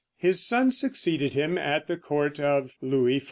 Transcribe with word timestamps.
His 0.17 0.43
son 0.43 0.71
succeeded 0.71 1.35
him 1.35 1.59
at 1.59 1.85
the 1.85 1.95
court 1.95 2.39
of 2.39 2.75
Louis 2.81 3.19
XIV. 3.19 3.19